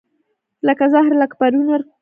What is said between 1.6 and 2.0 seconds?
ورکړه